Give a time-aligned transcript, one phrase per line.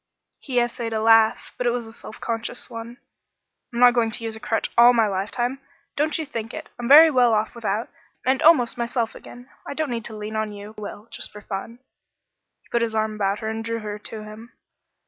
[0.39, 2.97] He essayed a laugh, but it was a self conscious one.
[3.71, 5.59] "I'm not going to use a crutch all my lifetime;
[5.95, 6.69] don't you think it.
[6.79, 7.87] I'm very well off without,
[8.25, 9.51] and almost myself again.
[9.67, 11.77] I don't need to lean on you but I will just for fun."
[12.63, 14.53] He put his arm about her and drew her to him.